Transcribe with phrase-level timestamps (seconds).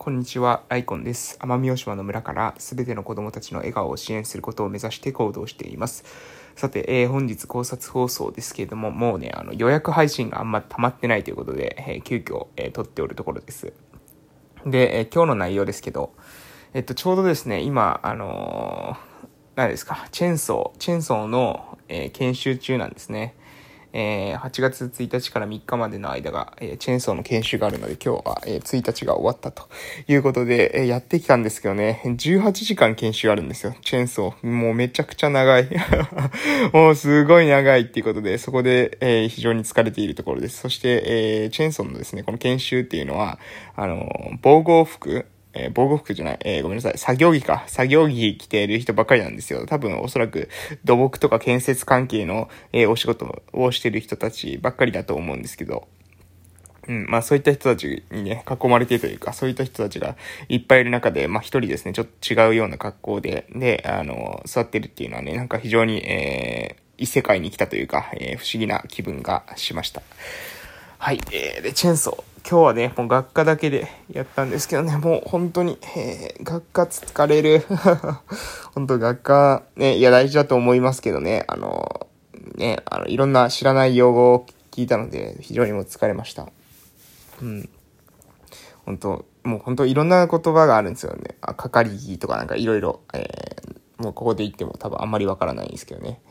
[0.00, 1.36] こんにちは、アイコンです。
[1.40, 6.04] 奄美大島の村からすべての子供たちの笑顔を支援することを目指して行動しています。
[6.54, 13.72] さて、えー、本日考察放送ですけれども、もうね、あの予約配信があんま溜まってないということで、えー、急遽、えー、撮っておるところです。
[14.64, 16.14] で、えー、今日の内容ですけど、
[16.74, 18.96] えっと、ちょうどですね、今、あの、
[19.56, 23.34] 何ですか、チェーンソー、チェーンソーの、え、研修中なんですね。
[23.92, 29.68] えー、8月1日から3日までの間が、えー、チェーンソーの研修があるので、今日は、えー、1日が終わったと
[30.06, 34.46] いうことで、えー、やってきたんですけどね、18時間研修あるんですよ、チェーンソー。
[34.46, 35.68] もうめちゃくちゃ長い。
[36.72, 40.58] もうすごい長いっていうことで、そこで、えー、非常に疲れているところです。
[40.58, 43.38] そして、えー、チェーンソーのですね、この研修っていうのは、
[43.74, 44.08] あの、
[44.42, 47.64] 防護服、えー、防護服じゃない、えー、ごめんなさい、作業着か。
[47.66, 49.66] 作業着着ている人ばっかりなんですよ。
[49.66, 50.48] 多分おそらく
[50.84, 55.88] 土木とか建設関係の、えー、お仕事をしてる人たちばっかりだと思うんですけど。
[56.86, 60.16] うん、まあそういった人たちにね、囲まれてというか、そういった人たちが
[60.48, 70.00] いっぱいいる中で、まあ一人ですね、ちょっと違うような格好で、で、あの、座ってるっていうのはね、なんか非常に、えー、異世界に来たというか、えー、不思議な気分がしました。
[70.96, 72.37] はい、えー、で、チェーンソー。
[72.50, 77.62] 今日はね、もう学科だけでやったんですけどね、もう本当に、えー、学科疲れる。
[78.72, 82.08] 本当学科、ね、いや大事だと思いますけどね、あの、
[82.56, 86.46] ね、あの、いろんな知らない用語を聞いたので、非常にもう疲れました。
[87.42, 87.68] うん。
[88.86, 91.34] 本当もう本当いろんな言葉があるんですよね。
[91.42, 96.22] あ、かかりとかなんかいろいろ、えー、もうここで言っても多分あんまりわからないんですけどね。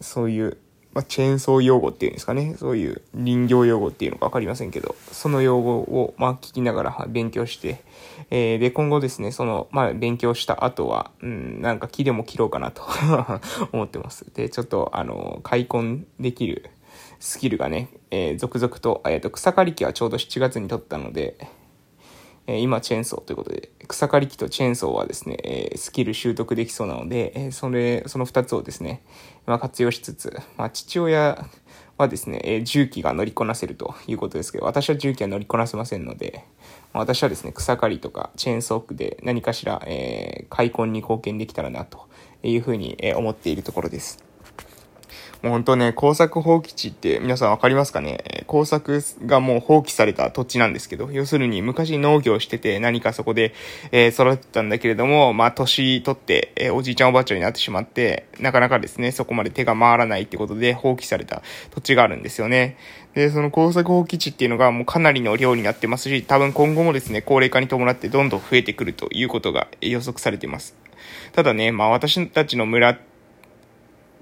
[0.00, 0.58] そういう、
[0.98, 2.56] まあ、チェーンソー用語っていうんですかね。
[2.58, 7.84] そういう林業用語っていうのかわかりませんけど、その用語を、まあ、聞きながら勉強して、
[8.30, 12.82] えー、で、今後ですね、その、まあ、勉強した後は、うん、なんか木でも切ろうかなと
[13.70, 14.26] 思ってます。
[14.34, 16.68] で、ちょっと、あの、開墾できる
[17.20, 21.36] スキルがね、えー、続々と、えっ、ー、と、草刈り機はちょうど7月に取ったので、
[22.48, 29.02] え今、チェーンソーということで、草刈り機とチェーンソーはですね、えスキル習得できそうなので、えそれ、その2つをですね、
[29.48, 31.46] まあ、活用しつつ、まあ、父親
[31.96, 36.44] はですね、え重機が乗りこなせるということですけど、私は重機は乗りこなせませんので、
[36.92, 42.08] まあ、私はですね、草刈りとかチェーンソークで何かしら、えー、開墾に貢献できたらな、と
[42.42, 44.27] いうふうに、思っているところです。
[45.42, 48.42] もう本当ね、工作放棄地って皆さんわかりますかね？
[48.48, 53.54] 工作がもう放棄された土地なんですけど、要するに昔農業してて何かそこで、
[53.92, 62.76] えー、育ってたんだけれども、まあ年取って、えー、おじいちゃんおばあちゃんになってしまって、なかなかですね、そこまで手が回らないってことで放棄された土地があるんですよね。
[63.14, 70.74] で、その工作放棄地っていうのがもうかなりの量になってますし、多分今後もですね、高齢化に伴ってどんどん増えてくるということが予測されています。
[71.32, 73.06] ただね、まあ私たちの村って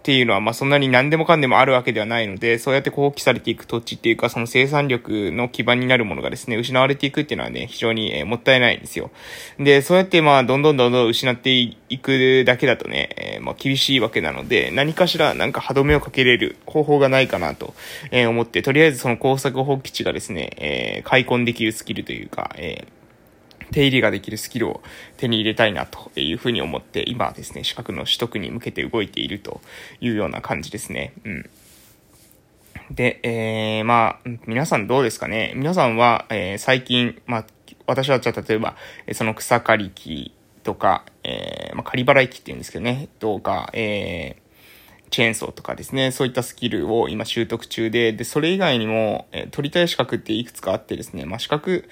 [0.06, 9.10] っていうのは、まあそんなに何でもかんでもあるわけではないので、そうやって放棄されていく土地っていうか、その生産力の基盤になるものがですね、失われていくっていうのはね、非常に、え、もったいないんですよ。
[9.58, 17.74] で、そうやってまあ、どんどんどんどん失っていくだけだとね、えー、まあ厳しいわけなので、何かしらなんか歯止めをかけれる方法がないかなと、
[18.12, 22.95] え、思って、とりあえずその工作放棄地がですね、えー、開墾できるスキルというか、えー
[23.72, 24.82] 手入れができるスキルを
[25.16, 29.60] 手に入れたいなというふうに思って、今ですね、資格の取得に向けて動いていると
[30.00, 31.12] いうような感じですね。
[31.24, 31.50] うん。
[32.90, 35.52] で、えー、まあ、皆さんどうですかね？
[35.56, 37.46] 皆さんは、えー、最近、まあ、
[37.86, 38.76] 私はじゃあ例えば、
[39.12, 44.45] その草刈り機とか、えー、まあ、刈払い機って言うんですけどね、とか、えー、
[45.10, 51.88] チェーンソーとかですね、そういったスキルを今習得中で、で、それ以外にも、えー、取りたい資格っていくつかあってですね、まあ、資格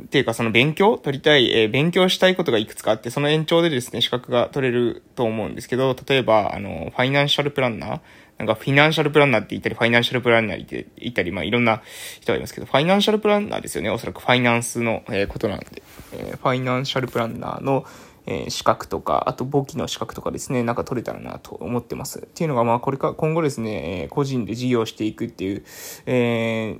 [0.00, 0.96] っていうかその勉強？
[0.98, 8.00] 取りたい、えー、勉強したいことがいくつかあって、その延長でですね、資格が取れると思うんですけど、例えば、あの、ファイナンシャルプランナー？
[8.36, 11.82] なんかフィナンシャルプランナーって言ったり、ファイナンシャルプランナーって言ったり、まあいろんな
[12.20, 13.90] 人がいますけど、ファイナンシャルプランナーですよね。
[13.90, 17.86] おそらくファイナンスの、え、ことなんで、えー、ファイナンシャルプランナーの、
[18.26, 22.20] えー、資格とか、あと簿記の資格とかですね、なんか取れたらなと思ってます。
[22.20, 25.64] っていうのが、まあこれか、今後ですね、え個人で事業していくっていう、
[26.06, 26.78] え、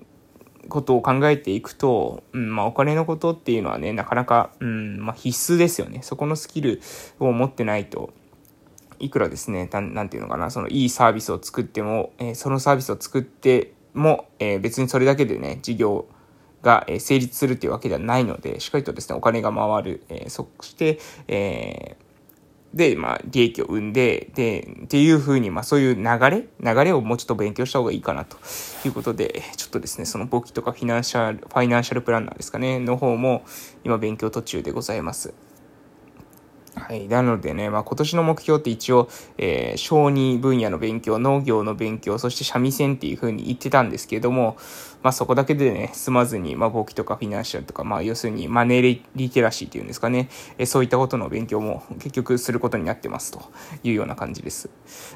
[0.69, 6.01] ことを考えていくと、うん、まあお金のことっていうのはね、なかなか、うん、まあ必須ですよね。
[6.03, 6.81] そこのスキル
[7.19, 8.13] を持ってないと、
[8.99, 16.07] いくらですね、ななんていうのかな、そのいいサービスを作っても、えー、そのサービスを作っても、えー、別にそれだけでね、事業
[16.65, 28.37] が成立するというわけではないので、しっかりとですね、お金が回る、えー、そして、えー、で、まあ、利益を生んで、で、っていうふうに、まあ、そういう流れ流れをもうちょっと勉強した方がいいかな、と
[28.85, 33.45] いうことで、ちょっとですね、その簿記とかフィナンシャル、ファイナンシャルプランナーですかね、の方も、
[33.85, 35.35] 今勉強途中でございます。
[36.87, 37.09] はい。
[37.09, 39.09] なのでね、まあ今年の目標って一応、
[39.39, 44.59] えー、小児分野の勉強、農業の勉強、そして三味線っていう風に言ってたんですけれども、
[45.03, 50.29] まあそこだけでね、済まずに、まあ簿記とかフィナンシャルとか、まあ要するにマネーリテラシーっていうんですかね、
[50.59, 53.41] えー、そういったことの勉強も結局することになってますと
[53.83, 54.69] いうような感じです。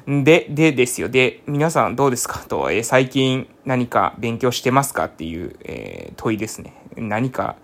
[0.07, 1.09] で、でですよ。
[1.09, 2.39] で、皆さんどうですか？
[2.39, 5.05] と、えー、最近何か勉強してますか？
[5.05, 6.73] っていう、え、問いですね。
[6.95, 7.57] 何か、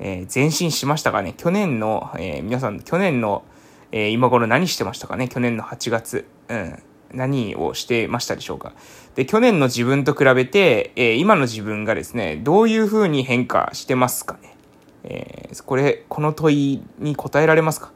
[0.00, 1.34] えー、前進しましたかね？
[1.36, 3.44] 去年の、えー、皆さん、去年の、
[3.92, 5.28] えー、今頃何してましたかね？
[5.28, 6.26] 去年の8月。
[6.48, 6.82] うん。
[7.14, 8.74] 何をしてましたでしょうか？
[9.14, 14.56] で、去年の自分と比べて、え、今の自分がですね、どういう風に変化してますかね？
[15.04, 17.92] え、これ、この問いに答えられますか、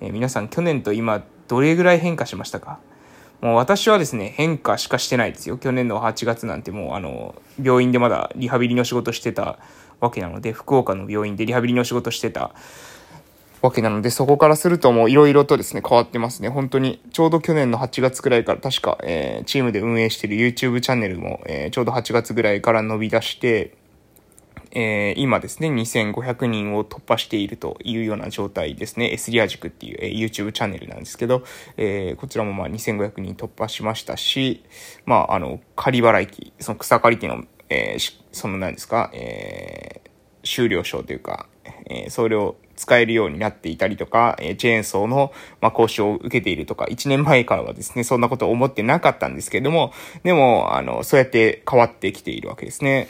[0.00, 2.80] え、皆さん、去年と今、どれぐらい変化しましたか？
[3.40, 5.58] もう私はですね、変化しかしてないですよ。
[5.58, 9.58] 去年の8月なんてもう、あの、病院でまだリハビリの仕事してた
[10.00, 12.52] わけなので、福岡の病院でリハビリの仕事してた
[13.62, 16.48] わけなので、そこからするともう色々とですね、変わってますね。
[16.48, 23.74] 本当に、ちょうど去年の8月くらいから確か、えー、チームで運営してる YouTube チャンネルも、えー、ちょうど8月ぐらいから伸び出して、
[24.72, 29.10] えー、今ですね、2500人を突破しているというような状態ですね。
[29.12, 31.44] S リア塾っていう、えー、YouTube チャンネルなんですけど、
[31.78, 34.62] えー、こちらもまあ2500人突破しましたし、
[35.06, 40.10] まあ、あの、仮払い機、その草刈り機のえー、その何ですか、えー、
[40.44, 41.48] 修了証というか、
[41.86, 49.92] えー、それを使えるようになっていたりとか、えー、チェーンソーの、まあ、講習を受けているとか、1年前からはですね、そんなことを思ってなかったんですけれども、
[50.22, 53.08] でも、あの、そうやって変わってきているわけですね。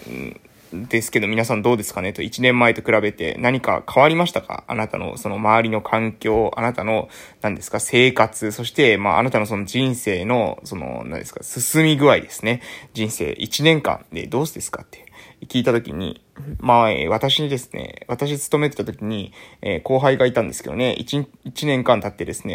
[0.73, 2.13] ですけど皆さんどうですかね？
[2.13, 4.65] と1年前と比べて何か変わりましたか？
[4.67, 7.09] あなたのその周りの環境、あなたの
[7.41, 7.79] 何ですか？
[7.79, 11.43] 生活、そしてまああなたのその人生のその何ですか？
[11.45, 12.63] 進み具合ですね。
[12.95, 14.83] 人生1年間でどうですか？
[14.83, 15.06] って
[15.43, 16.25] 聞いたときに、
[16.59, 22.55] まあ、私にですね、私勤めてた時に、えー、後輩がいたんですけどね、1、1年間経ってですね、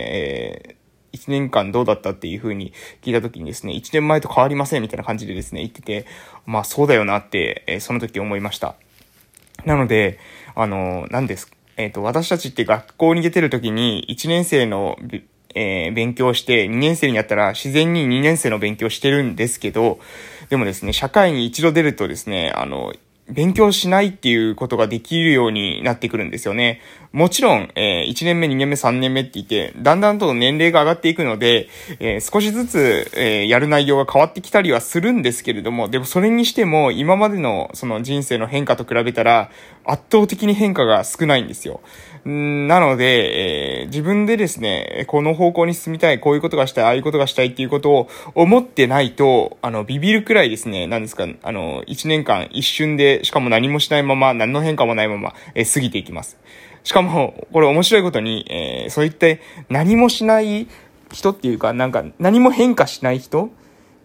[0.67, 0.81] えー
[1.13, 6.05] 1年間どうだったっていう風に聞いた時にですね、1年前と変わりませんみたいな感じでですね、言ってて、
[6.45, 8.75] まあそうだよなって、えー、その時思いました。
[9.65, 10.19] なので、
[10.55, 14.97] あの、何です、えっ、と、私たちって学校に出てる時に1年生の、
[15.55, 19.99] えー、勉強して、2年生になったら自然に2年生の勉強してるんですけど、
[20.49, 22.93] でもですね、社会に一度出るとですね、あの、
[23.31, 26.81] 勉強しないっていうことができるようになってくるんですよね。
[27.13, 31.69] もちろん、えー、1年目、2年目、3年目って言って、だんだんと年齢が上がっていくので、
[31.99, 39.49] えー、少しずつ、えー、やる内容が変わってきたりはするんですけれども、でもそれにしても、今までのその人生の変化と比べたら、
[39.85, 41.81] 圧倒的に変化が少ないんですよ。
[42.23, 56.37] なので、えー、自分でですね、この方向に進みたい、こういうことがしたい、ああいうことがしたいっていうことを思ってないと、あの、ビビるくらいですね、何ですか、あの、1年間一瞬で、しかも何もしないまま、何の変化もないまま、えー、過ぎていきます。
[56.83, 60.67] しかも、これ面白いことに、えー、そういって何もしない
[61.11, 63.49] 人っていうか、なんか何も変化しない人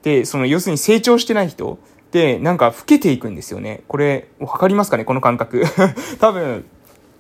[0.03, 1.79] で、その要するに成長してない人
[2.13, 3.83] で、なんか老けていくんですよね。
[3.89, 5.05] これ、わかりますかね？
[5.05, 5.65] この感覚。
[6.21, 6.65] 多分、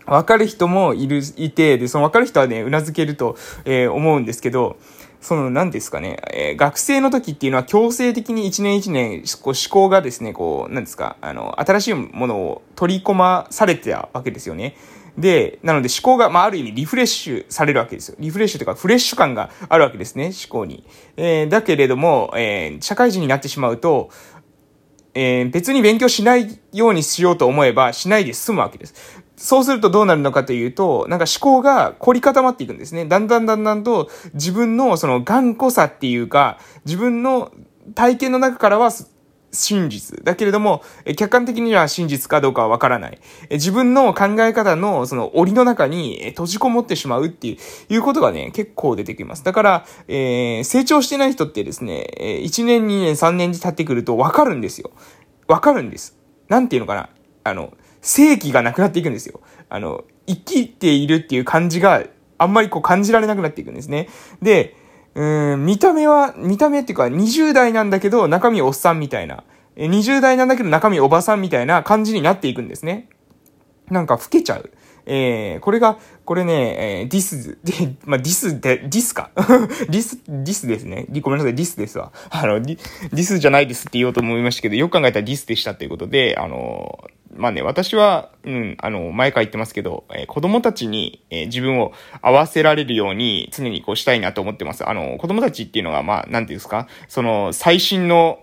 [0.06, 4.76] わかる人もいる、いて、で、そのわかる人はね、頷けると、えー、思うんですけど、
[5.20, 14.76] その、何ですかね、えー、学生の時っていうのは強制的に一年一年、こう思考がですね、こう、何ですか、あの、新しいものを取り込まされてたわけですよね。
[15.18, 18.16] で、なので思考が、まあ、ある意味リフレッシュされるわけですよ。
[18.20, 20.84] リフレッシュというか、フレッシュ感があるわけですね、思考に。
[21.16, 24.10] えー、だけれども、えー、社会人になってしまうと、
[25.14, 29.24] えー、別に勉強しないようにしようと思えば、しないで済むわけです。
[29.36, 33.04] そうするとどうなるのかというと、なんか思考が凝り固まっていくんですね。
[33.04, 37.52] だんだんだんだんと自分のその頑固さっていうか、自分の
[37.94, 38.90] 体験の中からは
[39.52, 40.22] 真実。
[40.22, 40.82] だけれども、
[41.16, 43.18] 客観的には真実かどうかはわからない。
[43.50, 47.58] 自分の考え方のその檻の中に閉じこもってしまうってい
[47.90, 49.44] ういうことがね、結構出てきます。
[49.44, 54.90] だから、えー、成長してない人ってですね、1年、2年、3年に経ってくるとわかるんですよ。
[55.48, 56.16] わかるんです。
[56.48, 57.08] なんていうのかな。
[57.44, 57.72] あの、
[58.06, 59.40] 正気がなくなっていくんですよ。
[59.68, 62.04] あの、生きているっていう感じが
[62.38, 64.08] あんまりこう感じられなくなっていくんですね。
[64.40, 64.76] で、
[65.14, 69.44] うん、見た目は、見た目っていうか20代なんだけど中身おっさんみたいな。
[69.76, 73.08] 20代なんだけど中身おばさんみたいな感じになっていくんですね。
[73.90, 74.70] なんか老けちゃう。
[75.08, 81.06] えー、これが、これね、えー、ディス、で、 まあ、ディスで、ディスかディス、ディスですね。
[81.20, 82.12] ごめんなさい、ディスですわ。
[82.30, 82.78] あの、ディ
[83.12, 87.04] ディスじゃないですって言おうと思いましたけど、よく考えたらディスでしたということで、あの、
[87.36, 94.88] まあね、私は、うん、あの、前から言ってますけど、えー、子供たちに、えー、自分を合わせられるように常にこうしたいなと思ってます。
[94.88, 98.38] あの、子供たちっていうのが、まあ、なんていうんですか、その、最新の、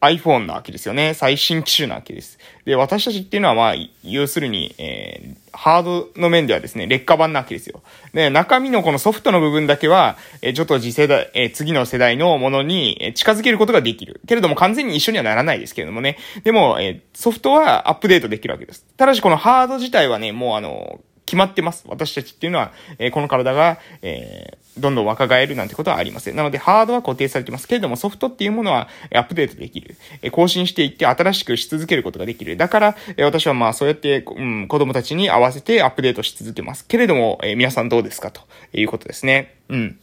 [0.00, 1.14] iPhone なわけですよね。
[1.14, 2.38] 最新機種なわけです。
[2.64, 3.74] で、私たちっていうのはまあ、
[4.04, 7.82] 要するに、えー、ハードの面ではですね、劣化版なわけですよ。
[8.12, 14.20] で、中身のこのソフトの部分だけは、えー、ちょっと次世代、えー、次の世代のものに近づけることができる。
[14.28, 16.16] けれども完全に一緒にはならないですけれどもね。
[16.44, 18.84] でも、えー、ソフトはアップデートできるわけです。
[18.96, 21.84] ただしこのハード自体はね、もうあの、決まってます。
[21.86, 26.36] 私たちっていうのは、えー、この体が、えー、どんどん若返るなんてことはありません。
[26.36, 29.96] なので、ハードは固定されてますけれども、ソフトっていうものはアップデートできる。
[30.22, 32.56] えー、更新していって新しくし続けることができる。
[32.56, 36.86] だから、えー、私はまあ、そうやって、うん、子供たちに合わせてアップデートし続けます。
[36.86, 38.30] けれども、えー、皆さんどうですか？
[38.30, 38.40] と
[38.72, 39.54] いうことですね。
[39.68, 39.98] うん。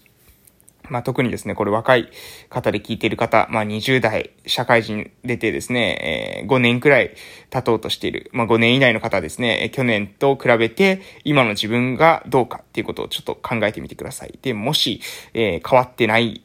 [0.89, 2.09] まあ、特にですね、これ若い
[2.49, 7.15] 方で聞いている方、まあ、20代、社会人出てですね、えー、5年くらい
[7.49, 14.37] 経とうとしている、まあ、5年以内の方ですね、去年と比べて、今の自分がどうかっていうことをちょっと考えてみてください。
[14.41, 15.01] で、もし、
[15.33, 16.43] えー、変わってない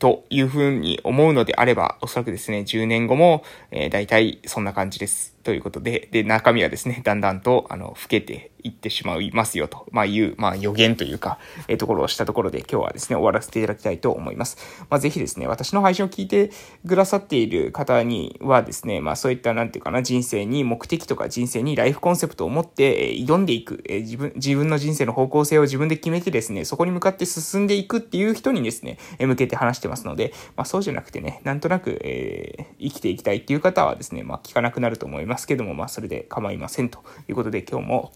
[0.00, 5.36] というふうに思うのであれば、おそらくですね、10年後も、えー、大体そんな感じです。
[5.42, 14.58] ということで、で、中身はですね、 だんだんと、あの、老けていってしまいますよと、まあ、いう、まあ、予言というか、えー、ところをしたところで、今日はですね、終わらせていただきたいと思います。
[14.90, 16.50] まあ、ぜひですね、私の配信を聞いて
[16.86, 38.12] くださっている方にはですね、まあ、そういった、なんていうかな、人生に目的とか人生にライフコンセプトを持って、えー、挑んでいく、えー、自分、自分の人生の方向性を自分で決めてですね、そこに向かって進んでいくっていう人にですね、えー、向けて話してますので、まあ、そうじゃなくてね、なんとなく、えー、生きていきたいっていう方はですね、まあ、聞かなくなると思いますますけども、まあ、それで構いませんということで今日も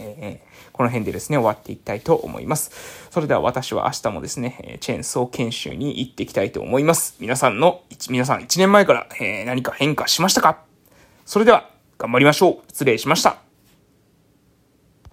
[0.00, 2.72] えー、この辺でですね、終わっていきたいと思います。
[3.12, 7.14] それでは私は明日もですね、チェーンソー研修に行っていきたいと思います。
[7.20, 10.64] 皆さんの、皆さん1年前から、えー、何か変化しましたか？
[11.24, 12.62] それでは、頑張りましょう。
[12.72, 13.43] 失礼しました。